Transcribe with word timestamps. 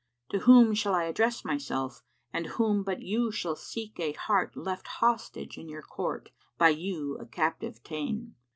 To 0.29 0.39
whom 0.39 0.73
shall 0.73 0.95
I 0.95 1.03
address 1.03 1.45
myself; 1.45 2.01
and 2.33 2.47
whom 2.57 2.81
but 2.81 3.03
you 3.03 3.31
shall 3.31 3.55
seek 3.55 3.99
* 3.99 3.99
A 3.99 4.13
heart 4.13 4.57
left 4.57 4.87
hostage 4.87 5.59
in 5.59 5.69
your 5.69 5.83
Court, 5.83 6.31
by 6.57 6.69
you 6.69 7.19
a 7.19 7.27
captive 7.27 7.83
ta'en? 7.83 8.33